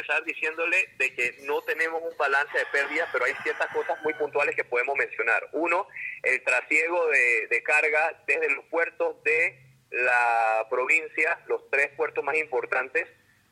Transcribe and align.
empezar 0.00 0.24
diciéndole 0.24 0.88
de 0.96 1.14
que 1.14 1.34
no 1.42 1.60
tenemos 1.62 2.02
un 2.02 2.16
balance 2.16 2.56
de 2.56 2.64
pérdidas, 2.66 3.08
pero 3.12 3.26
hay 3.26 3.34
ciertas 3.42 3.66
cosas 3.72 4.00
muy 4.02 4.14
puntuales 4.14 4.56
que 4.56 4.64
podemos 4.64 4.96
mencionar. 4.96 5.46
Uno, 5.52 5.86
el 6.22 6.42
trasiego 6.42 7.06
de, 7.08 7.62
carga 7.62 8.22
desde 8.26 8.50
los 8.50 8.64
puertos 8.66 9.22
de 9.24 9.58
la 9.90 10.66
provincia, 10.70 11.38
los 11.46 11.68
tres 11.70 11.90
puertos 11.96 12.24
más 12.24 12.36
importantes, 12.36 13.06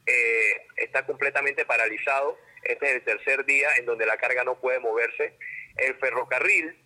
eh, 0.06 0.66
está 0.76 1.04
completamente 1.04 1.66
paralizado. 1.66 2.38
Este 2.62 2.86
es 2.86 2.94
el 2.96 3.04
tercer 3.04 3.44
día 3.44 3.68
en 3.76 3.84
donde 3.84 4.06
la 4.06 4.16
carga 4.16 4.42
no 4.44 4.58
puede 4.58 4.80
moverse. 4.80 5.34
El 5.76 5.96
ferrocarril, 5.96 6.76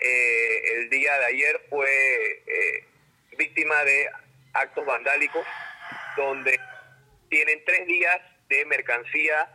eh, 0.00 0.62
el 0.74 0.90
día 0.90 1.16
de 1.18 1.24
ayer 1.26 1.60
fue 1.70 2.42
eh, 2.46 2.84
víctima 3.38 3.84
de 3.84 4.10
actos 4.52 4.84
vandálicos 4.84 5.46
donde 6.16 6.58
tienen 7.28 7.64
tres 7.64 7.86
días 7.86 8.33
de 8.48 8.64
mercancía 8.66 9.48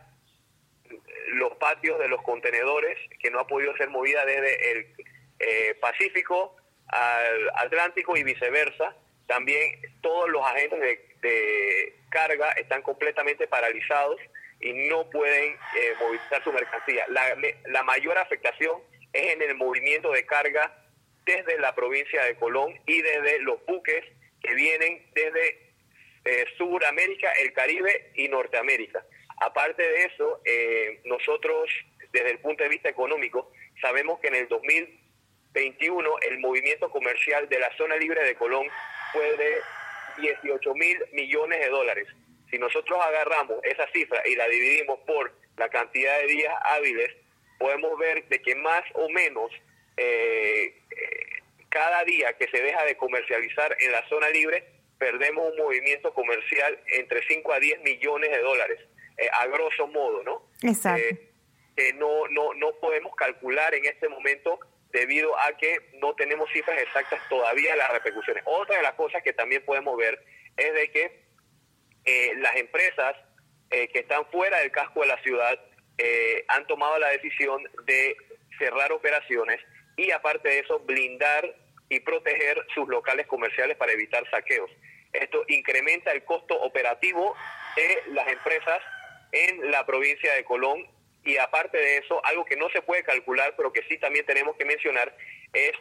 los 1.32 1.56
patios 1.56 1.98
de 1.98 2.08
los 2.08 2.22
contenedores 2.22 2.98
que 3.20 3.30
no 3.30 3.40
ha 3.40 3.46
podido 3.46 3.76
ser 3.76 3.88
movida 3.90 4.24
desde 4.24 4.72
el 4.72 4.86
eh, 5.38 5.74
Pacífico 5.80 6.56
al 6.88 7.50
Atlántico 7.54 8.16
y 8.16 8.24
viceversa. 8.24 8.96
También 9.26 9.80
todos 10.00 10.28
los 10.28 10.44
agentes 10.44 10.80
de, 11.22 11.96
carga 12.10 12.50
están 12.52 12.82
completamente 12.82 13.46
paralizados 13.46 14.20
y 14.58 14.72
no 14.72 15.08
pueden 15.10 15.52
eh, 15.52 15.94
movilizar 16.00 16.42
su 16.42 16.52
mercancía. 16.52 17.04
La, 17.08 17.36
la 17.66 17.82
mayor 17.84 18.18
afectación 18.18 18.82
es 19.12 19.34
en 19.34 19.42
el 19.42 19.54
movimiento 19.54 20.10
de 20.10 20.26
carga 20.26 20.76
desde 21.24 21.58
la 21.60 21.72
provincia 21.74 22.24
de 22.24 22.34
Colón 22.34 22.74
y 22.86 23.00
desde 23.00 23.38
los 23.42 23.64
buques 23.66 24.04
que 24.42 24.54
vienen 24.54 25.06
desde 25.14 25.69
eh, 26.24 26.44
Suramérica, 26.56 27.32
el 27.32 27.52
Caribe 27.52 28.12
y 28.14 28.28
Norteamérica. 28.28 29.04
Aparte 29.40 29.82
de 29.82 30.04
eso, 30.04 30.40
eh, 30.44 31.00
nosotros, 31.04 31.70
desde 32.12 32.30
el 32.30 32.38
punto 32.40 32.62
de 32.62 32.68
vista 32.68 32.88
económico, 32.88 33.50
sabemos 33.80 34.20
que 34.20 34.28
en 34.28 34.34
el 34.34 34.48
2021 34.48 36.18
el 36.28 36.38
movimiento 36.40 36.90
comercial 36.90 37.48
de 37.48 37.58
la 37.58 37.74
zona 37.76 37.96
libre 37.96 38.22
de 38.22 38.34
Colón 38.34 38.66
fue 39.12 39.36
de 39.36 39.56
18 40.18 40.74
mil 40.74 40.98
millones 41.12 41.60
de 41.60 41.68
dólares. 41.68 42.06
Si 42.50 42.58
nosotros 42.58 42.98
agarramos 43.00 43.64
esa 43.64 43.86
cifra 43.92 44.20
y 44.28 44.36
la 44.36 44.46
dividimos 44.48 44.98
por 45.06 45.32
la 45.56 45.68
cantidad 45.68 46.18
de 46.18 46.26
días 46.26 46.54
hábiles, 46.62 47.10
podemos 47.58 47.98
ver 47.98 48.26
de 48.28 48.42
que 48.42 48.54
más 48.56 48.82
o 48.94 49.08
menos 49.08 49.50
eh, 49.96 50.74
cada 51.70 52.04
día 52.04 52.32
que 52.34 52.48
se 52.48 52.60
deja 52.60 52.84
de 52.84 52.96
comercializar 52.96 53.74
en 53.80 53.92
la 53.92 54.06
zona 54.08 54.28
libre, 54.30 54.79
perdemos 55.00 55.50
un 55.50 55.56
movimiento 55.56 56.12
comercial 56.12 56.78
entre 56.92 57.26
5 57.26 57.52
a 57.54 57.58
10 57.58 57.80
millones 57.80 58.30
de 58.30 58.38
dólares, 58.38 58.78
eh, 59.16 59.28
a 59.32 59.46
grosso 59.46 59.86
modo, 59.86 60.22
¿no? 60.22 60.46
Exacto. 60.62 61.02
Eh, 61.02 61.30
que 61.74 61.94
no, 61.94 62.28
no, 62.28 62.52
no 62.52 62.72
podemos 62.80 63.16
calcular 63.16 63.74
en 63.74 63.86
este 63.86 64.10
momento 64.10 64.60
debido 64.92 65.34
a 65.40 65.56
que 65.56 65.90
no 65.94 66.14
tenemos 66.14 66.50
cifras 66.52 66.78
exactas 66.82 67.18
todavía 67.30 67.72
de 67.72 67.78
las 67.78 67.90
repercusiones. 67.92 68.42
Otra 68.44 68.76
de 68.76 68.82
las 68.82 68.92
cosas 68.92 69.22
que 69.22 69.32
también 69.32 69.64
podemos 69.64 69.96
ver 69.96 70.22
es 70.58 70.74
de 70.74 70.90
que 70.90 71.24
eh, 72.04 72.34
las 72.36 72.56
empresas 72.56 73.16
que 73.70 74.00
están 74.00 74.26
fuera 74.32 74.58
del 74.58 74.72
casco 74.72 75.02
de 75.02 75.06
la 75.06 75.22
ciudad 75.22 75.56
han 76.48 76.66
tomado 76.66 76.98
la 76.98 77.10
decisión 77.10 77.62
de 77.84 78.16
cerrar 78.58 78.90
operaciones 78.90 79.60
y 79.96 80.10
aparte 80.10 80.48
de 80.48 80.58
eso 80.58 80.80
blindar 80.80 81.54
y 81.88 82.00
proteger 82.00 82.66
sus 82.74 82.88
locales 82.88 83.28
comerciales 83.28 83.76
para 83.76 83.92
evitar 83.92 84.28
saqueos. 84.28 84.70
Esto 85.12 85.44
incrementa 85.48 86.12
el 86.12 86.24
costo 86.24 86.54
operativo 86.60 87.34
de 87.76 88.02
las 88.12 88.28
empresas 88.28 88.80
en 89.32 89.70
la 89.70 89.84
provincia 89.86 90.34
de 90.34 90.44
Colón 90.44 90.86
y 91.24 91.36
aparte 91.36 91.76
de 91.76 91.98
eso, 91.98 92.24
algo 92.24 92.44
que 92.44 92.56
no 92.56 92.68
se 92.70 92.82
puede 92.82 93.02
calcular, 93.02 93.54
pero 93.56 93.72
que 93.72 93.82
sí 93.88 93.98
también 93.98 94.24
tenemos 94.24 94.56
que 94.56 94.64
mencionar, 94.64 95.14
es 95.52 95.72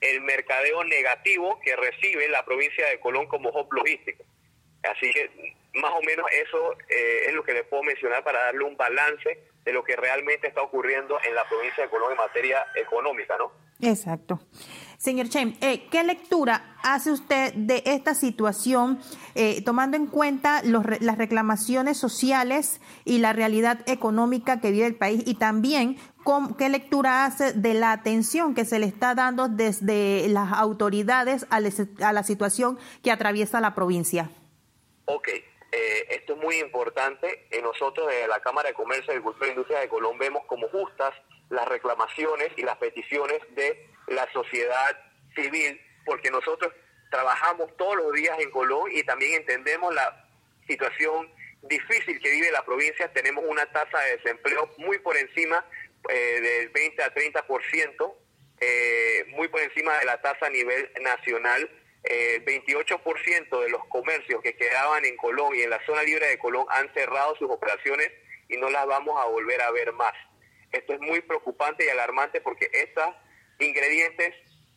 el 0.00 0.20
mercadeo 0.22 0.84
negativo 0.84 1.60
que 1.60 1.76
recibe 1.76 2.28
la 2.28 2.44
provincia 2.44 2.86
de 2.88 3.00
Colón 3.00 3.26
como 3.26 3.50
hub 3.50 3.72
logístico. 3.72 4.24
Así 4.82 5.12
que 5.12 5.54
más 5.74 5.92
o 5.92 6.02
menos 6.02 6.26
eso 6.32 6.76
eh, 6.88 7.24
es 7.26 7.34
lo 7.34 7.44
que 7.44 7.52
les 7.52 7.64
puedo 7.64 7.82
mencionar 7.82 8.24
para 8.24 8.44
darle 8.44 8.64
un 8.64 8.76
balance 8.76 9.38
de 9.64 9.72
lo 9.72 9.84
que 9.84 9.96
realmente 9.96 10.48
está 10.48 10.62
ocurriendo 10.62 11.18
en 11.22 11.34
la 11.34 11.46
provincia 11.48 11.84
de 11.84 11.90
Colón 11.90 12.12
en 12.12 12.18
materia 12.18 12.66
económica, 12.76 13.36
¿no? 13.36 13.52
Exacto. 13.82 14.40
Señor 15.00 15.30
Chen, 15.30 15.56
eh, 15.62 15.88
¿qué 15.90 16.04
lectura 16.04 16.76
hace 16.82 17.10
usted 17.10 17.54
de 17.54 17.82
esta 17.86 18.14
situación, 18.14 19.00
eh, 19.34 19.62
tomando 19.64 19.96
en 19.96 20.06
cuenta 20.06 20.60
las 20.62 21.16
reclamaciones 21.16 21.96
sociales 21.96 22.82
y 23.06 23.16
la 23.16 23.32
realidad 23.32 23.80
económica 23.86 24.60
que 24.60 24.70
vive 24.70 24.84
el 24.84 24.96
país? 24.96 25.22
Y 25.24 25.36
también, 25.36 25.96
¿qué 26.58 26.68
lectura 26.68 27.24
hace 27.24 27.54
de 27.54 27.72
la 27.72 27.92
atención 27.92 28.54
que 28.54 28.66
se 28.66 28.78
le 28.78 28.84
está 28.84 29.14
dando 29.14 29.48
desde 29.48 30.28
las 30.28 30.52
autoridades 30.52 31.46
a, 31.48 31.60
la 31.60 32.22
situación 32.22 32.78
que 33.02 33.10
atraviesa 33.10 33.62
la 33.62 33.74
provincia? 33.74 34.28
Ok, 35.06 35.28
eh, 35.28 36.06
esto 36.10 36.34
es 36.34 36.42
muy 36.42 36.56
importante. 36.56 37.48
nosotros 37.62 38.06
desde 38.06 38.28
la 38.28 38.40
Cámara 38.40 38.68
de 38.68 38.74
Comercio, 38.74 39.12
Agricultura 39.12 39.46
e 39.46 39.50
Industria 39.52 39.80
de 39.80 39.88
Colombia 39.88 40.28
vemos 40.28 40.42
como 40.46 40.68
justas 40.68 41.14
las 41.50 41.68
reclamaciones 41.68 42.48
y 42.56 42.62
las 42.62 42.76
peticiones 42.78 43.40
de 43.54 43.88
la 44.06 44.30
sociedad 44.32 44.96
civil, 45.34 45.80
porque 46.04 46.30
nosotros 46.30 46.72
trabajamos 47.10 47.76
todos 47.76 47.96
los 47.96 48.12
días 48.12 48.38
en 48.38 48.50
Colón 48.50 48.90
y 48.92 49.02
también 49.02 49.34
entendemos 49.34 49.94
la 49.94 50.26
situación 50.66 51.30
difícil 51.62 52.20
que 52.20 52.30
vive 52.30 52.50
la 52.52 52.64
provincia. 52.64 53.12
Tenemos 53.12 53.44
una 53.46 53.66
tasa 53.66 53.98
de 54.00 54.16
desempleo 54.16 54.72
muy 54.78 54.98
por 54.98 55.16
encima 55.16 55.64
eh, 56.08 56.40
del 56.40 56.68
20 56.70 57.02
a 57.02 57.14
30%, 57.14 58.14
eh, 58.60 59.24
muy 59.28 59.48
por 59.48 59.60
encima 59.60 59.98
de 59.98 60.04
la 60.04 60.20
tasa 60.20 60.46
a 60.46 60.50
nivel 60.50 60.90
nacional. 61.00 61.68
El 62.02 62.44
28% 62.46 63.62
de 63.62 63.68
los 63.68 63.84
comercios 63.88 64.40
que 64.42 64.56
quedaban 64.56 65.04
en 65.04 65.16
Colón 65.16 65.54
y 65.54 65.62
en 65.62 65.70
la 65.70 65.84
zona 65.84 66.02
libre 66.02 66.28
de 66.28 66.38
Colón 66.38 66.64
han 66.70 66.92
cerrado 66.94 67.36
sus 67.36 67.50
operaciones 67.50 68.10
y 68.48 68.56
no 68.56 68.70
las 68.70 68.86
vamos 68.86 69.20
a 69.20 69.28
volver 69.28 69.60
a 69.60 69.70
ver 69.70 69.92
más. 69.92 70.14
Esto 70.72 70.94
es 70.94 71.00
muy 71.00 71.20
preocupante 71.22 71.84
y 71.84 71.88
alarmante 71.88 72.40
porque 72.40 72.70
estos 72.72 73.06
ingredientes 73.58 74.34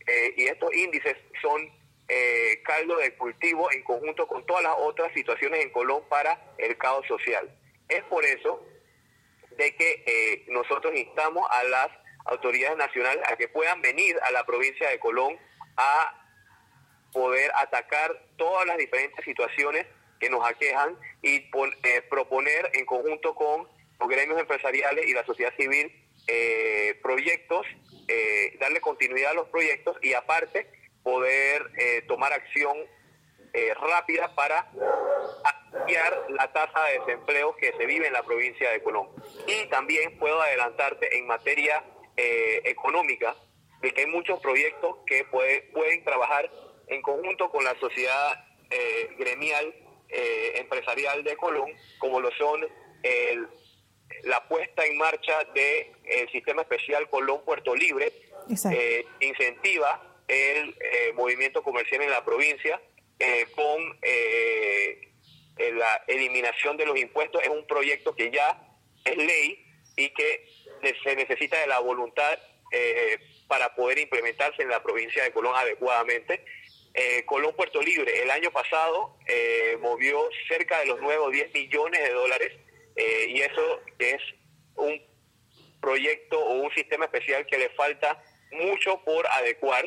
eh, 0.08 0.34
y 0.36 0.46
estos 0.46 0.74
índices 0.74 1.16
son 1.42 1.72
eh, 2.08 2.62
caldo 2.64 2.98
de 2.98 3.16
cultivo 3.16 3.72
en 3.72 3.84
conjunto 3.84 4.28
con 4.28 4.46
todas 4.46 4.64
las 4.64 4.76
otras 4.78 5.14
situaciones 5.14 5.64
en 5.64 5.70
Colón 5.72 6.04
para 6.09 6.54
el 6.58 6.78
caos 6.78 7.06
social. 7.08 7.50
Es 7.88 8.04
por 8.06 8.26
eso 8.26 8.66
de 9.58 9.76
que 9.76 10.04
eh, 10.06 10.46
nosotros 10.48 10.94
instamos 10.96 11.48
a 11.50 11.64
las 11.64 11.88
autoridades 12.25 12.78
nacionales 12.78 13.24
a 13.31 13.36
que 13.36 13.48
puedan 13.48 13.81
venir 13.81 14.18
a 14.24 14.31
la 14.31 14.46
provincia 14.46 14.90
de 14.90 15.00
Colón 15.00 15.38
a 15.78 16.28
poder 17.12 17.52
atacar 17.56 18.12
todas 18.38 18.66
las 18.66 18.78
diferentes 18.78 19.24
situaciones 19.24 19.86
que 20.20 20.30
nos 20.30 20.46
aquejan 20.50 20.98
y 21.22 21.40
proponer 22.10 22.72
en 22.74 22.86
conjunto 22.86 23.36
con 23.36 23.68
gremios 24.08 24.40
empresariales 24.40 25.08
y 25.08 25.14
la 25.14 25.25
sociedad 25.25 25.53
civil 25.58 25.91
eh, 26.28 26.97
proyectos, 27.02 27.66
eh, 28.08 28.56
darle 28.59 28.80
continuidad 28.80 29.31
a 29.31 29.36
los 29.36 29.50
proyectos 29.50 29.97
y 30.02 30.14
aparte 30.14 30.69
poder 31.03 31.69
eh, 31.78 32.03
tomar 32.08 32.31
acción 32.34 32.78
rápida 33.80 34.34
para 34.34 34.68
ampliar 35.44 36.25
la 36.30 36.52
tasa 36.52 36.86
de 36.86 37.00
desempleo 37.00 37.56
que 37.56 37.72
se 37.78 37.86
vive 37.86 38.08
en 38.08 38.13
la 38.13 38.24
provincia 38.24 38.72
de 38.72 38.81
Colón. 38.81 39.09
Y 39.46 39.68
también 39.68 40.18
puedo 40.18 40.42
adelantarte 40.42 41.16
en 41.16 41.28
materia 41.28 41.84
económica 42.16 43.36
de 43.80 43.92
que 43.92 44.02
hay 44.02 44.08
muchos 44.08 44.40
proyectos 44.40 44.97
que 45.06 45.25
pueden 45.25 46.03
trabajar 46.03 46.50
en 46.88 47.03
conjunto 47.03 47.52
con 47.52 47.63
la 47.63 47.75
sociedad 47.80 48.44
gremial 49.19 49.75
empresarial 50.56 51.24
de 51.24 51.38
Colón, 51.38 51.69
como 52.00 52.22
lo 52.22 52.31
son 52.31 52.68
el 53.03 53.48
la 54.24 54.48
puesta 54.48 54.86
en 54.86 54.98
marcha 54.98 55.44
del 55.54 55.92
el 56.06 56.30
sistema 56.32 56.62
especial 56.62 57.10
Colón 57.10 57.44
Puerto 57.44 57.76
Libre 57.76 58.12
eh, 58.72 59.06
incentiva 59.20 60.02
el 60.28 60.76
eh, 60.80 61.14
movimiento 61.14 61.64
comercial 61.64 62.02
en 62.02 62.12
la 62.12 62.24
provincia 62.24 62.82
eh, 63.20 63.48
con 63.56 64.00
la 65.78 66.04
eliminación 66.08 66.76
de 66.78 66.86
los 66.86 66.98
impuestos. 66.98 67.42
Es 67.44 67.50
un 67.50 67.66
proyecto 67.68 68.16
que 68.16 68.32
ya 68.32 68.60
es 69.06 69.18
ley 69.18 69.66
y 69.96 70.10
que 70.10 70.50
se 71.04 71.16
necesita 71.16 71.60
de 71.60 71.68
la 71.68 71.80
voluntad 71.80 72.38
para 73.48 73.76
poder 73.76 74.00
implementarse 74.00 74.64
en 74.64 74.70
la 74.70 74.82
provincia 74.82 75.24
de 75.24 75.32
Colón 75.32 75.56
adecuadamente. 75.56 76.44
Colón 77.26 77.56
Puerto 77.56 77.82
Libre 77.82 78.24
el 78.24 78.32
año 78.32 78.52
pasado 78.52 79.18
movió 79.80 80.28
cerca 80.48 80.80
de 80.80 80.88
los 80.88 81.00
nuevos 81.00 81.32
10 81.32 81.54
millones 81.54 82.02
de 82.02 82.10
dólares 82.10 82.54
eh, 82.95 83.25
y 83.30 83.42
eso 83.42 83.81
es 84.00 84.22
un 84.75 85.01
proyecto 85.81 86.40
o 86.40 86.54
un 86.54 86.74
sistema 86.74 87.06
especial 87.06 87.45
que 87.45 87.57
le 87.57 87.69
falta 87.72 88.22
mucho 88.51 89.01
por 89.04 89.25
adecuar 89.28 89.86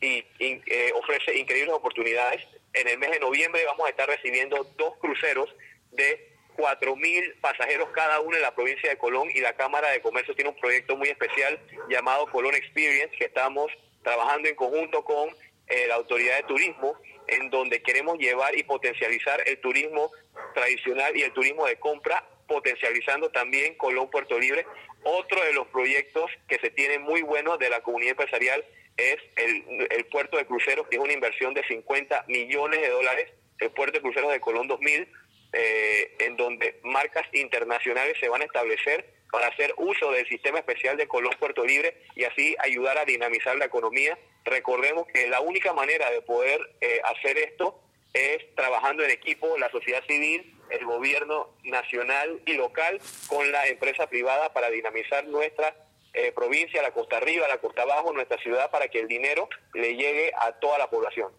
y, 0.00 0.24
eh, 0.38 0.92
ofrece 0.94 1.36
increíbles 1.36 1.74
oportunidades. 1.74 2.46
En 2.72 2.88
el 2.88 2.98
mes 2.98 3.10
de 3.10 3.20
noviembre 3.20 3.64
vamos 3.64 3.86
a 3.86 3.90
estar 3.90 4.08
recibiendo 4.08 4.64
dos 4.76 4.96
cruceros 4.98 5.48
de 5.92 6.32
4.000 6.56 7.40
pasajeros 7.40 7.88
cada 7.94 8.20
uno 8.20 8.36
en 8.36 8.42
la 8.42 8.54
provincia 8.54 8.88
de 8.88 8.96
Colón 8.96 9.28
y 9.34 9.40
la 9.40 9.54
Cámara 9.54 9.90
de 9.90 10.00
Comercio 10.00 10.34
tiene 10.34 10.50
un 10.50 10.60
proyecto 10.60 10.96
muy 10.96 11.08
especial 11.08 11.60
llamado 11.88 12.30
Colón 12.30 12.54
Experience 12.54 13.14
que 13.16 13.26
estamos 13.26 13.70
trabajando 14.02 14.48
en 14.48 14.54
conjunto 14.54 15.04
con 15.04 15.28
eh, 15.66 15.86
la 15.88 15.96
Autoridad 15.96 16.36
de 16.36 16.42
Turismo 16.44 16.96
en 17.28 17.50
donde 17.50 17.82
queremos 17.82 18.18
llevar 18.18 18.56
y 18.56 18.62
potencializar 18.62 19.42
el 19.46 19.58
turismo 19.60 20.10
tradicional 20.54 21.16
y 21.16 21.22
el 21.22 21.32
turismo 21.32 21.66
de 21.66 21.76
compra, 21.78 22.25
potencializando 22.46 23.30
también 23.30 23.74
Colón 23.76 24.10
Puerto 24.10 24.38
Libre. 24.38 24.66
Otro 25.02 25.42
de 25.44 25.52
los 25.52 25.66
proyectos 25.68 26.30
que 26.48 26.58
se 26.58 26.70
tiene 26.70 26.98
muy 26.98 27.22
buenos 27.22 27.58
de 27.58 27.70
la 27.70 27.80
comunidad 27.80 28.12
empresarial 28.12 28.64
es 28.96 29.16
el, 29.36 29.86
el 29.90 30.04
puerto 30.06 30.36
de 30.36 30.46
cruceros, 30.46 30.88
que 30.88 30.96
es 30.96 31.02
una 31.02 31.12
inversión 31.12 31.54
de 31.54 31.62
50 31.66 32.24
millones 32.28 32.80
de 32.80 32.88
dólares, 32.88 33.30
el 33.60 33.70
puerto 33.70 33.98
de 33.98 34.02
cruceros 34.02 34.32
de 34.32 34.40
Colón 34.40 34.68
2000, 34.68 35.08
eh, 35.52 36.16
en 36.18 36.36
donde 36.36 36.80
marcas 36.82 37.24
internacionales 37.32 38.16
se 38.20 38.28
van 38.28 38.42
a 38.42 38.44
establecer 38.44 39.06
para 39.30 39.48
hacer 39.48 39.72
uso 39.76 40.10
del 40.12 40.28
sistema 40.28 40.58
especial 40.58 40.96
de 40.96 41.08
Colón 41.08 41.32
Puerto 41.38 41.64
Libre 41.64 41.96
y 42.14 42.24
así 42.24 42.54
ayudar 42.58 42.98
a 42.98 43.04
dinamizar 43.04 43.56
la 43.56 43.64
economía. 43.64 44.18
Recordemos 44.44 45.06
que 45.08 45.28
la 45.28 45.40
única 45.40 45.72
manera 45.72 46.10
de 46.10 46.20
poder 46.22 46.60
eh, 46.80 47.00
hacer 47.04 47.38
esto 47.38 47.80
es 48.12 48.54
trabajando 48.54 49.04
en 49.04 49.10
equipo, 49.10 49.56
la 49.58 49.70
sociedad 49.70 50.02
civil, 50.06 50.55
el 50.70 50.84
gobierno 50.84 51.48
nacional 51.64 52.40
y 52.46 52.54
local 52.54 53.00
con 53.28 53.50
la 53.50 53.66
empresa 53.66 54.06
privada 54.06 54.52
para 54.52 54.70
dinamizar 54.70 55.26
nuestra 55.26 55.74
eh, 56.14 56.32
provincia, 56.32 56.82
la 56.82 56.92
costa 56.92 57.18
arriba, 57.18 57.46
la 57.48 57.58
costa 57.58 57.82
abajo, 57.82 58.12
nuestra 58.12 58.38
ciudad, 58.38 58.70
para 58.70 58.88
que 58.88 59.00
el 59.00 59.08
dinero 59.08 59.48
le 59.74 59.96
llegue 59.96 60.32
a 60.38 60.52
toda 60.52 60.78
la 60.78 60.88
población. 60.88 61.30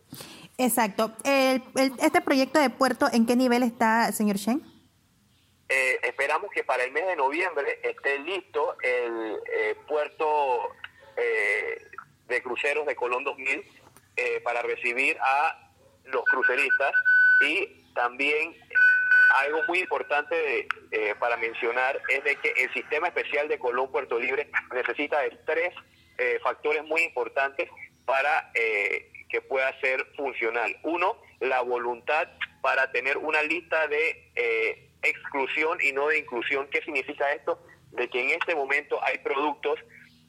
Exacto. 0.57 1.12
¿Este 1.24 2.21
proyecto 2.21 2.59
de 2.59 2.69
puerto 2.69 3.07
en 3.12 3.25
qué 3.25 3.35
nivel 3.35 3.63
está, 3.63 4.12
señor 4.12 4.38
Shen? 4.38 4.77
Eh, 5.69 6.00
esperamos 6.03 6.50
que 6.51 6.63
para 6.63 6.83
el 6.83 6.91
mes 6.91 7.06
de 7.06 7.15
noviembre 7.15 7.80
esté 7.83 8.19
listo 8.19 8.77
el 8.81 9.38
eh, 9.51 9.75
puerto 9.88 10.73
eh, 11.18 11.81
de 12.27 12.41
cruceros 12.41 12.85
de 12.85 12.95
Colón 12.95 13.23
2000 13.23 13.63
para 14.44 14.63
recibir 14.63 15.15
a 15.21 15.71
los 16.06 16.23
cruceristas 16.23 16.91
y 17.45 17.83
también 17.94 18.56
algo 19.35 19.62
muy 19.68 19.79
importante 19.79 20.68
para 21.19 21.38
mencionar 21.38 22.01
es 22.09 22.24
de 22.24 22.35
que 22.38 22.50
el 22.63 22.74
sistema 22.74 23.07
especial 23.07 23.47
de 23.47 23.59
Colón 23.59 23.91
Puerto 23.91 24.19
Libre 24.19 24.50
necesita 24.74 25.19
de 25.21 25.38
tres 25.45 25.74
factores 26.41 26.83
muy 26.85 27.01
importantes 27.03 27.69
para 28.06 28.51
que 29.29 29.41
pueda 29.41 29.77
ser 29.79 30.06
funcional. 30.15 30.75
Uno, 30.83 31.18
la 31.39 31.62
voluntad 31.62 32.27
para 32.62 32.91
tener 32.91 33.18
una 33.18 33.41
lista 33.44 33.88
de 33.88 34.31
eh, 34.35 34.89
exclusión 35.01 35.77
y 35.81 35.91
no 35.91 36.07
de 36.07 36.19
inclusión. 36.19 36.68
¿Qué 36.69 36.81
significa 36.81 37.31
esto? 37.31 37.62
De 37.91 38.09
que 38.09 38.21
en 38.21 38.39
este 38.41 38.56
momento 38.56 39.00
hay 39.03 39.18
productos 39.19 39.80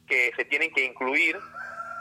que 0.06 0.32
se 0.36 0.44
tienen 0.44 0.72
que 0.72 0.84
incluir 0.84 1.36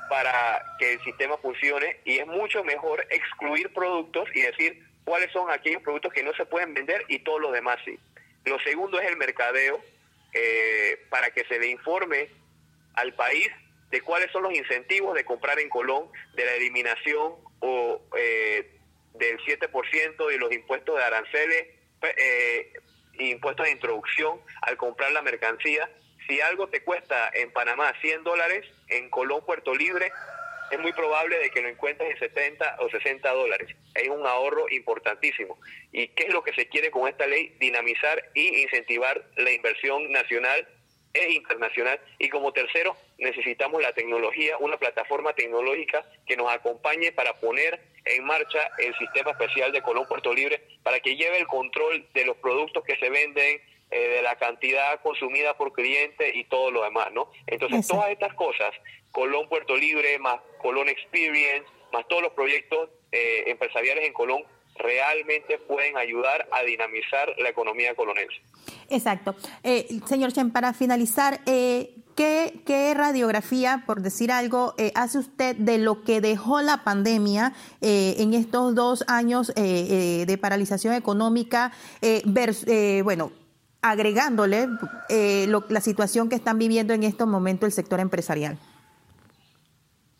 para 0.09 0.63
que 0.79 0.93
el 0.93 1.03
sistema 1.03 1.37
funcione 1.37 1.99
y 2.05 2.19
es 2.19 2.27
mucho 2.27 2.63
mejor 2.63 3.05
excluir 3.09 3.73
productos 3.73 4.29
y 4.33 4.41
decir 4.41 4.87
cuáles 5.07 5.31
son 5.31 5.49
aquellos 5.49 5.81
productos 5.83 6.11
que 6.11 6.21
no 6.21 6.33
se 6.33 6.45
pueden 6.45 6.73
vender 6.73 7.05
y 7.07 7.19
todos 7.19 7.39
los 7.39 7.53
demás 7.53 7.77
sí. 7.85 7.97
Lo 8.43 8.59
segundo 8.59 8.99
es 8.99 9.07
el 9.07 9.15
mercadeo, 9.15 9.81
eh, 10.33 11.05
para 11.09 11.31
que 11.31 11.45
se 11.45 11.57
le 11.57 11.67
informe 11.67 12.27
al 12.93 13.13
país 13.13 13.47
de 13.89 14.01
cuáles 14.01 14.29
son 14.33 14.43
los 14.43 14.53
incentivos 14.53 15.15
de 15.15 15.23
comprar 15.23 15.59
en 15.59 15.69
Colón, 15.69 16.09
de 16.35 16.43
la 16.43 16.55
eliminación 16.55 17.35
o 17.61 18.01
eh, 18.17 18.69
del 19.13 19.39
7% 19.45 20.27
de 20.27 20.37
los 20.37 20.51
impuestos 20.51 20.97
de 20.97 21.03
aranceles, 21.05 21.67
eh, 22.17 22.73
impuestos 23.17 23.65
de 23.65 23.71
introducción 23.71 24.41
al 24.61 24.75
comprar 24.75 25.13
la 25.13 25.21
mercancía. 25.21 25.89
Si 26.27 26.41
algo 26.41 26.67
te 26.67 26.83
cuesta 26.83 27.31
en 27.33 27.53
Panamá 27.53 27.93
100 28.01 28.25
dólares, 28.25 28.65
en 28.89 29.09
Colón, 29.09 29.41
Puerto 29.45 29.73
Libre, 29.73 30.11
es 30.71 30.79
muy 30.79 30.91
probable 30.93 31.39
de 31.39 31.49
que 31.49 31.61
lo 31.61 31.69
encuentres 31.69 32.11
en 32.11 32.19
70 32.19 32.77
o 32.79 32.89
60 32.89 33.31
dólares. 33.31 33.75
Hay 33.95 34.09
un 34.09 34.25
ahorro 34.25 34.69
importantísimo. 34.69 35.59
¿Y 35.91 36.09
qué 36.09 36.23
es 36.23 36.33
lo 36.33 36.43
que 36.43 36.53
se 36.53 36.67
quiere 36.67 36.91
con 36.91 37.07
esta 37.07 37.27
ley? 37.27 37.55
Dinamizar 37.59 38.31
e 38.35 38.61
incentivar 38.61 39.23
la 39.37 39.51
inversión 39.51 40.11
nacional 40.11 40.67
e 41.13 41.31
internacional. 41.31 41.99
Y 42.19 42.29
como 42.29 42.53
tercero, 42.53 42.95
necesitamos 43.17 43.81
la 43.81 43.93
tecnología, 43.93 44.57
una 44.59 44.77
plataforma 44.77 45.33
tecnológica 45.33 46.05
que 46.25 46.37
nos 46.37 46.51
acompañe 46.51 47.11
para 47.11 47.39
poner 47.39 47.79
en 48.05 48.25
marcha 48.25 48.69
el 48.77 48.95
sistema 48.97 49.31
especial 49.31 49.71
de 49.71 49.81
Colón 49.81 50.07
Puerto 50.07 50.33
Libre, 50.33 50.61
para 50.83 50.99
que 50.99 51.15
lleve 51.15 51.39
el 51.39 51.47
control 51.47 52.07
de 52.13 52.25
los 52.25 52.37
productos 52.37 52.83
que 52.83 52.97
se 52.97 53.09
venden, 53.09 53.61
eh, 53.91 54.07
de 54.09 54.21
la 54.21 54.35
cantidad 54.35 55.01
consumida 55.01 55.57
por 55.57 55.73
cliente 55.73 56.37
y 56.37 56.43
todo 56.45 56.71
lo 56.71 56.83
demás, 56.83 57.09
¿no? 57.13 57.31
Entonces, 57.45 57.87
todas 57.87 58.09
estas 58.09 58.33
cosas, 58.33 58.71
Colón 59.11 59.47
Puerto 59.49 59.75
Libre, 59.75 60.19
más 60.19 60.39
Colón 60.61 60.89
Experience, 60.89 61.67
más 61.93 62.07
todos 62.07 62.21
los 62.21 62.33
proyectos 62.33 62.89
eh, 63.11 63.43
empresariales 63.47 64.05
en 64.05 64.13
Colón, 64.13 64.43
realmente 64.77 65.57
pueden 65.57 65.97
ayudar 65.97 66.47
a 66.51 66.63
dinamizar 66.63 67.33
la 67.37 67.49
economía 67.49 67.95
colonense. 67.95 68.35
Exacto. 68.89 69.35
Eh, 69.63 69.99
señor 70.05 70.31
Chen, 70.33 70.51
para 70.51 70.73
finalizar, 70.73 71.41
eh, 71.45 71.95
¿qué, 72.15 72.93
radiografía, 72.95 73.83
por 73.85 74.01
decir 74.01 74.31
algo, 74.31 74.73
eh, 74.77 74.91
hace 74.95 75.19
usted 75.19 75.55
de 75.55 75.77
lo 75.77 76.03
que 76.03 76.21
dejó 76.21 76.61
la 76.61 76.83
pandemia 76.83 77.53
en 77.81 78.33
estos 78.33 78.75
dos 78.75 79.03
años 79.07 79.53
de 79.53 80.39
paralización 80.41 80.93
económica, 80.93 81.71
bueno, 83.03 83.31
agregándole 83.81 84.67
la 85.09 85.81
situación 85.81 86.29
que 86.29 86.35
están 86.35 86.57
viviendo 86.57 86.93
en 86.93 87.03
estos 87.03 87.27
momentos 87.27 87.67
el 87.67 87.73
sector 87.73 87.99
empresarial? 87.99 88.57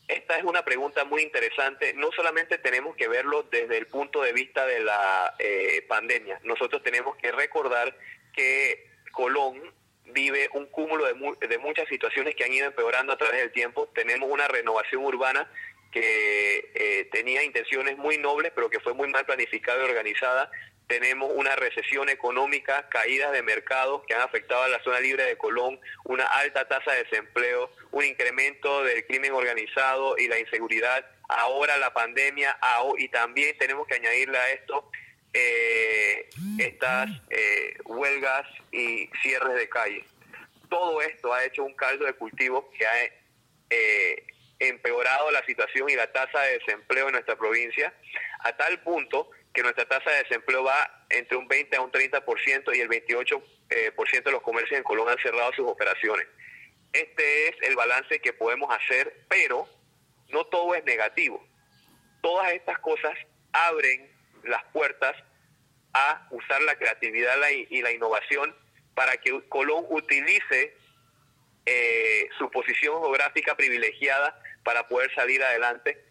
Esta 0.08 0.38
es 0.38 0.46
una 0.46 0.64
pregunta 0.64 1.04
muy 1.04 1.22
interesante. 1.22 1.94
No 1.94 2.12
solamente 2.16 2.58
tenemos 2.60 2.96
que 2.96 3.10
verlo 3.10 3.44
desde 3.44 3.78
el 3.78 3.88
punto 3.88 4.22
de 4.22 4.32
vista 4.32 4.66
de 4.66 4.80
la 4.80 5.36
eh, 5.38 5.86
pandemia, 5.88 6.40
nosotros 6.44 6.82
tenemos 6.82 7.18
que 7.18 7.32
recordar 7.32 7.96
que 8.34 8.88
Colón 9.12 9.60
vive 10.06 10.50
un 10.54 10.68
cúmulo 10.68 11.06
de, 11.06 11.58
muchas 11.58 11.88
situaciones 11.90 12.36
que 12.36 12.46
han 12.46 12.54
ido 12.54 12.68
empeorando 12.68 13.12
a 13.12 13.18
través 13.18 13.42
del 13.42 13.52
tiempo. 13.52 13.90
Tenemos 13.94 14.30
una 14.32 14.48
renovación 14.48 15.04
urbana 15.04 15.52
que 15.92 16.72
eh, 16.74 17.10
tenía 17.12 17.44
intenciones 17.44 17.98
muy 17.98 18.18
nobles, 18.18 18.52
pero 18.56 18.70
que 18.70 18.80
fue 18.80 18.94
muy 18.94 19.10
mal 19.10 19.26
planificada 19.26 19.82
y 19.82 19.90
organizada 19.90 20.50
tenemos 20.88 21.30
una 21.36 21.56
recesión 21.56 22.10
económica, 22.10 22.88
caídas 22.90 23.32
de 23.34 23.44
mercados 23.44 24.04
que 24.08 24.14
han 24.14 24.22
afectado 24.22 24.64
a 24.64 24.70
la 24.70 24.82
zona 24.84 25.00
libre 25.00 25.24
de 25.26 25.38
Colón, 25.38 25.80
una 26.06 26.26
alta 26.26 26.68
tasa 26.68 26.94
de 26.94 27.04
desempleo, 27.04 27.70
un 27.92 28.06
incremento 28.06 28.84
del 28.84 29.06
crimen 29.06 29.34
organizado 29.34 30.18
y 30.18 30.28
la 30.28 30.40
inseguridad, 30.40 31.06
ahora 31.28 31.78
la 31.78 31.94
pandemia 31.94 32.58
y 32.98 33.10
también 33.10 33.58
tenemos 33.58 33.86
que 33.88 33.96
añadirle 33.96 34.38
a 34.38 34.52
esto 34.52 34.90
eh, 35.34 36.30
estas 36.58 37.10
eh, 37.30 37.78
huelgas 37.84 38.48
y 38.72 39.10
cierres 39.22 39.56
de 39.56 39.68
calle. 39.68 40.06
Todo 40.70 41.02
esto 41.02 41.34
ha 41.34 41.44
hecho 41.44 41.64
un 41.64 41.74
caldo 41.74 42.06
de 42.06 42.14
cultivo 42.14 42.72
que 42.72 42.88
ha 42.88 43.06
eh, 43.70 44.24
empeorado 44.60 45.32
la 45.32 45.46
situación 45.46 45.90
y 45.90 45.96
la 45.96 46.12
tasa 46.12 46.42
de 46.42 46.60
desempleo 46.60 47.08
en 47.08 47.14
nuestra 47.14 47.36
provincia 47.36 47.94
a 48.40 48.56
tal 48.56 48.80
punto 48.82 49.30
que 49.58 49.64
nuestra 49.64 49.88
tasa 49.88 50.12
de 50.12 50.18
desempleo 50.18 50.64
va 50.64 51.06
entre 51.10 51.36
un 51.36 51.48
20 51.48 51.76
a 51.78 51.82
un 51.82 51.92
30% 51.92 52.76
y 52.76 52.80
el 52.80 52.90
28% 52.90 53.42
eh, 53.72 54.22
de 54.24 54.32
los 54.32 54.44
comercios 54.44 54.78
en 54.78 54.84
Colombia 54.84 55.14
han 55.14 55.24
cerrado 55.24 55.52
sus 55.54 55.68
operaciones. 55.68 56.28
Este 56.94 57.50
es 57.50 57.56
el 57.64 57.76
balance 57.76 58.20
que 58.20 58.34
podemos 58.34 58.70
hacer, 58.72 59.26
pero 59.28 59.68
no 60.30 60.46
todo 60.46 60.76
es 60.76 60.86
negativo. 60.86 61.44
Todas 62.22 62.54
estas 62.54 62.78
cosas 62.78 63.18
abren 63.52 64.08
las 64.44 64.64
puertas 64.66 65.16
a 65.94 66.28
usar 66.30 66.62
la 66.62 66.76
creatividad 66.76 67.38
y 67.50 67.82
la 67.82 67.92
innovación 67.92 68.56
para 68.94 69.18
que 69.18 69.42
Colón 69.50 69.86
utilice 69.90 70.78
eh, 71.66 72.30
su 72.38 72.52
posición 72.52 73.02
geográfica 73.02 73.58
privilegiada 73.58 74.40
para 74.64 74.88
poder 74.88 75.12
salir 75.16 75.44
adelante 75.44 76.07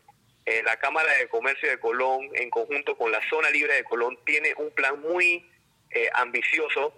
eh, 0.47 0.63
la 0.65 0.77
Cámara 0.77 1.13
de 1.15 1.29
Comercio 1.29 1.69
de 1.69 1.81
Colón, 1.81 2.31
en 2.35 2.51
conjunto 2.51 2.97
con 2.97 3.11
la 3.11 3.21
Zona 3.29 3.51
Libre 3.51 3.75
de 3.75 3.85
Colón, 3.85 4.17
tiene 4.25 4.55
un 4.57 4.71
plan 4.71 5.01
muy 5.01 5.45
eh, 5.91 6.09
ambicioso 6.15 6.97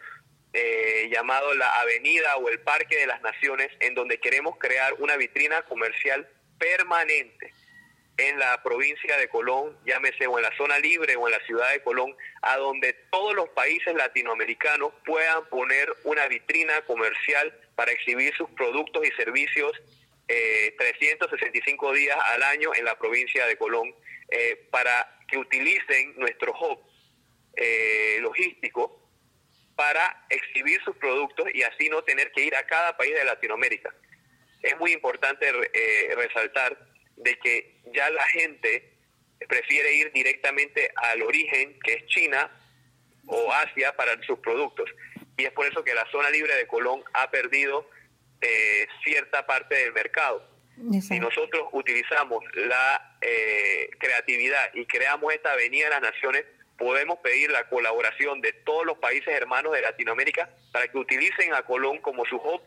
eh, 0.52 1.09
llamado 1.11 1.55
la 1.55 1.81
Avenida 1.81 2.37
o 2.37 2.50
el 2.50 2.61
Parque 2.61 2.97
de 2.97 3.07
las 3.07 3.23
Naciones, 3.23 3.71
en 3.81 3.95
donde 3.95 4.19
queremos 4.19 4.59
crear 4.59 4.93
una 4.99 5.17
vitrina 5.17 5.62
comercial 5.62 6.28
permanente 6.59 7.55
en 8.19 8.38
la 8.38 8.62
provincia 8.62 9.17
de 9.17 9.28
Colón, 9.28 9.78
llámese 9.87 10.26
o 10.26 10.38
en 10.38 10.43
la 10.43 10.55
zona 10.57 10.78
libre 10.81 11.17
o 11.17 11.26
en 11.26 11.33
la 11.33 11.47
ciudad 11.47 11.71
de 11.73 11.83
Colón, 11.83 12.14
a 12.43 12.59
donde 12.59 12.93
todos 13.11 13.35
los 13.35 13.49
países 13.50 13.95
latinoamericanos 13.95 14.93
puedan 15.07 15.47
poner 15.49 15.88
una 16.05 16.26
vitrina 16.26 16.83
comercial 16.83 17.59
para 17.76 17.93
exhibir 17.93 18.35
sus 18.35 18.50
productos 18.50 19.07
y 19.07 19.11
servicios 19.12 19.73
365 20.28 21.94
eh, 21.94 21.99
días 21.99 22.18
al 22.26 22.42
año 22.42 22.75
en 22.75 22.85
la 22.85 22.99
provincia 22.99 23.47
de 23.47 23.56
Colón 23.56 23.94
eh, 24.30 24.66
para 24.70 25.18
que 25.26 25.38
utilicen 25.38 26.14
nuestro 26.16 26.52
hub 26.52 26.80
eh, 27.56 28.18
logístico 28.20 29.11
para 29.75 30.26
exhibir 30.28 30.82
sus 30.85 30.97
productos 30.97 31.47
y 31.54 31.62
así 31.62 31.88
no 31.88 32.02
tener 32.02 32.30
que 32.32 32.42
ir 32.42 32.54
a 32.54 32.66
cada 32.66 32.97
país 32.97 33.14
de 33.14 33.25
Latinoamérica. 33.25 33.94
Es 34.62 34.76
muy 34.78 34.92
importante 34.92 35.49
eh, 35.49 36.14
resaltar 36.16 36.76
de 37.16 37.38
que 37.38 37.80
ya 37.94 38.11
la 38.11 38.26
gente 38.26 38.92
prefiere 39.49 39.94
ir 39.94 40.12
directamente 40.12 40.90
al 40.97 41.23
origen, 41.23 41.78
que 41.80 41.94
es 41.94 42.06
China 42.06 42.50
o 43.26 43.52
Asia, 43.52 43.97
para 43.97 44.20
sus 44.25 44.38
productos. 44.40 44.90
Y 45.37 45.44
es 45.44 45.52
por 45.52 45.66
eso 45.66 45.85
que 45.85 45.94
la 45.94 46.11
zona 46.11 46.28
libre 46.30 46.54
de 46.56 46.66
Colón 46.66 47.02
ha 47.14 47.30
perdido 47.30 47.88
eh, 48.40 48.87
cierta 49.04 49.47
parte 49.47 49.75
del 49.75 49.92
mercado. 49.92 50.47
Si 51.02 51.18
nosotros 51.18 51.68
utilizamos 51.73 52.45
la 52.54 53.16
eh, 53.21 53.90
creatividad 53.99 54.71
y 54.75 54.87
creamos 54.87 55.35
esta 55.35 55.52
Avenida 55.52 55.87
de 55.87 55.90
las 55.90 56.02
Naciones, 56.02 56.45
podemos 56.76 57.18
pedir 57.18 57.50
la 57.50 57.68
colaboración 57.68 58.40
de 58.40 58.52
todos 58.52 58.87
los 58.87 58.99
países 58.99 59.35
hermanos 59.35 59.73
de 59.73 59.83
Latinoamérica 59.83 60.49
para 60.73 60.87
que 60.87 60.97
utilicen 60.97 61.52
a 61.52 61.62
Colón 61.62 61.99
como 61.99 62.25
su 62.26 62.37
hub 62.37 62.62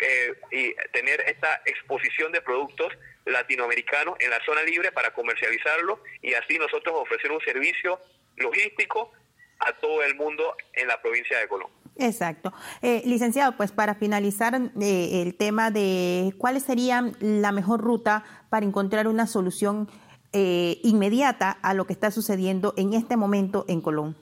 eh, 0.00 0.34
y 0.52 0.74
tener 0.92 1.20
esta 1.22 1.62
exposición 1.64 2.30
de 2.32 2.40
productos 2.40 2.92
latinoamericanos 3.24 4.16
en 4.20 4.30
la 4.30 4.44
zona 4.44 4.62
libre 4.62 4.92
para 4.92 5.12
comercializarlo 5.12 6.02
y 6.22 6.34
así 6.34 6.56
nosotros 6.58 6.94
ofrecer 6.96 7.32
un 7.32 7.40
servicio 7.40 8.00
logístico 8.36 9.12
a 9.58 9.72
todo 9.74 10.02
el 10.04 10.14
mundo 10.14 10.56
en 10.74 10.88
la 10.88 11.00
provincia 11.02 11.38
de 11.38 11.48
Colón. 11.48 11.79
Exacto. 12.00 12.52
Eh, 12.80 13.02
licenciado, 13.04 13.56
pues 13.56 13.72
para 13.72 13.94
finalizar 13.94 14.54
eh, 14.80 15.22
el 15.22 15.36
tema 15.36 15.70
de 15.70 16.32
cuál 16.38 16.58
sería 16.60 17.12
la 17.20 17.52
mejor 17.52 17.80
ruta 17.80 18.24
para 18.48 18.64
encontrar 18.64 19.06
una 19.06 19.26
solución 19.26 19.90
eh, 20.32 20.80
inmediata 20.82 21.58
a 21.62 21.74
lo 21.74 21.86
que 21.86 21.92
está 21.92 22.10
sucediendo 22.10 22.72
en 22.78 22.94
este 22.94 23.18
momento 23.18 23.66
en 23.68 23.82
Colón. 23.82 24.16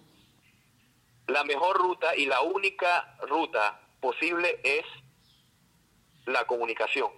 La 1.28 1.44
mejor 1.44 1.76
ruta 1.76 2.16
y 2.16 2.26
la 2.26 2.40
única 2.40 3.16
ruta 3.28 3.80
posible 4.00 4.58
es 4.64 4.85
la 6.26 6.44
comunicación. 6.47 7.11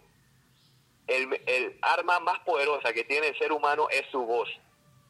El, 1.06 1.40
el 1.46 1.78
arma 1.80 2.20
más 2.20 2.38
poderosa 2.40 2.92
que 2.92 3.04
tiene 3.04 3.28
el 3.28 3.38
ser 3.38 3.52
humano 3.52 3.88
es 3.90 4.02
su 4.12 4.20
voz 4.20 4.48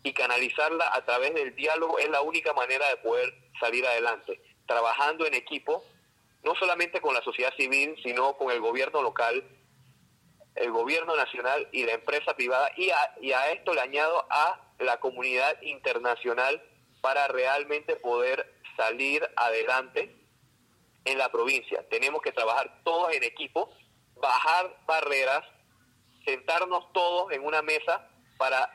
y 0.04 0.12
canalizarla 0.12 0.94
a 0.94 1.04
través 1.04 1.34
del 1.34 1.56
diálogo 1.56 1.98
es 1.98 2.08
la 2.08 2.22
única 2.22 2.52
manera 2.54 2.88
de 2.88 2.96
poder 2.98 3.34
salir 3.58 3.84
adelante 3.84 4.40
trabajando 4.70 5.26
en 5.26 5.34
equipo, 5.34 5.84
no 6.44 6.54
solamente 6.54 7.00
con 7.00 7.12
la 7.12 7.22
sociedad 7.22 7.52
civil, 7.56 7.96
sino 8.04 8.36
con 8.36 8.52
el 8.52 8.60
gobierno 8.60 9.02
local, 9.02 9.42
el 10.54 10.70
gobierno 10.70 11.16
nacional 11.16 11.68
y 11.72 11.82
la 11.82 11.94
empresa 11.94 12.34
privada, 12.36 12.70
y 12.76 12.90
a, 12.90 13.14
y 13.20 13.32
a 13.32 13.50
esto 13.50 13.74
le 13.74 13.80
añado 13.80 14.24
a 14.30 14.60
la 14.78 15.00
comunidad 15.00 15.60
internacional 15.62 16.62
para 17.00 17.26
realmente 17.26 17.96
poder 17.96 18.48
salir 18.76 19.28
adelante 19.34 20.14
en 21.04 21.18
la 21.18 21.32
provincia. 21.32 21.84
Tenemos 21.90 22.22
que 22.22 22.30
trabajar 22.30 22.72
todos 22.84 23.12
en 23.12 23.24
equipo, 23.24 23.74
bajar 24.20 24.72
barreras, 24.86 25.44
sentarnos 26.24 26.92
todos 26.92 27.32
en 27.32 27.44
una 27.44 27.60
mesa 27.60 28.08
para 28.38 28.70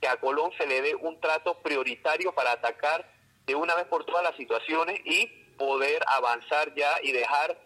que 0.00 0.06
a 0.06 0.20
Colón 0.20 0.52
se 0.56 0.68
le 0.68 0.82
dé 0.82 0.94
un 0.94 1.20
trato 1.20 1.60
prioritario 1.62 2.32
para 2.32 2.52
atacar 2.52 3.15
de 3.46 3.54
una 3.54 3.74
vez 3.74 3.86
por 3.86 4.04
todas 4.04 4.22
las 4.22 4.36
situaciones 4.36 5.00
y 5.04 5.26
poder 5.56 6.02
avanzar 6.16 6.74
ya 6.74 6.90
y 7.02 7.12
dejar 7.12 7.58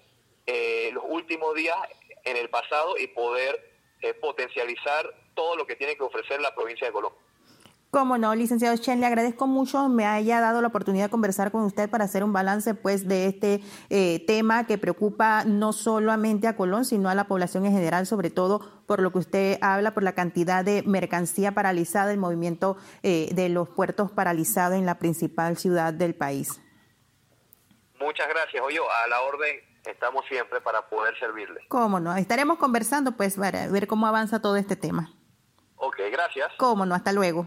eh, 0.46 0.90
los 0.92 1.04
últimos 1.08 1.54
días 1.54 1.76
en 2.24 2.36
el 2.36 2.50
pasado 2.50 2.96
y 2.98 3.06
poder 3.08 3.70
eh, 4.02 4.14
potencializar 4.14 5.08
todo 5.34 5.56
lo 5.56 5.66
que 5.66 5.76
tiene 5.76 5.96
que 5.96 6.02
ofrecer 6.02 6.40
la 6.40 6.54
provincia 6.54 6.86
de 6.86 6.92
Colombia. 6.92 7.20
Cómo 7.90 8.18
no, 8.18 8.32
licenciado 8.36 8.76
Chen, 8.76 9.00
le 9.00 9.06
agradezco 9.06 9.48
mucho 9.48 9.88
me 9.88 10.06
haya 10.06 10.40
dado 10.40 10.60
la 10.62 10.68
oportunidad 10.68 11.06
de 11.06 11.10
conversar 11.10 11.50
con 11.50 11.64
usted 11.64 11.90
para 11.90 12.04
hacer 12.04 12.22
un 12.22 12.32
balance 12.32 12.74
pues 12.74 13.08
de 13.08 13.26
este 13.26 13.62
eh, 13.88 14.24
tema 14.28 14.64
que 14.64 14.78
preocupa 14.78 15.44
no 15.44 15.72
solamente 15.72 16.46
a 16.46 16.54
Colón, 16.54 16.84
sino 16.84 17.08
a 17.08 17.16
la 17.16 17.26
población 17.26 17.66
en 17.66 17.72
general, 17.72 18.06
sobre 18.06 18.30
todo 18.30 18.60
por 18.90 19.02
lo 19.02 19.12
que 19.12 19.18
usted 19.18 19.58
habla, 19.62 19.94
por 19.94 20.02
la 20.02 20.16
cantidad 20.16 20.64
de 20.64 20.82
mercancía 20.82 21.52
paralizada, 21.52 22.10
el 22.10 22.18
movimiento 22.18 22.76
eh, 23.04 23.28
de 23.32 23.48
los 23.48 23.68
puertos 23.68 24.10
paralizados 24.10 24.76
en 24.76 24.84
la 24.84 24.98
principal 24.98 25.56
ciudad 25.56 25.94
del 25.94 26.12
país. 26.16 26.60
Muchas 28.00 28.28
gracias, 28.28 28.60
Oye, 28.60 28.80
a 28.80 29.06
la 29.06 29.20
orden 29.20 29.60
estamos 29.84 30.24
siempre 30.28 30.60
para 30.60 30.88
poder 30.88 31.16
servirle. 31.20 31.60
Cómo 31.68 32.00
no, 32.00 32.16
estaremos 32.16 32.58
conversando 32.58 33.12
pues 33.12 33.36
para 33.36 33.68
ver 33.68 33.86
cómo 33.86 34.08
avanza 34.08 34.42
todo 34.42 34.56
este 34.56 34.74
tema. 34.74 35.14
Ok, 35.76 35.98
gracias. 36.10 36.50
Cómo 36.56 36.84
no, 36.84 36.96
hasta 36.96 37.12
luego. 37.12 37.46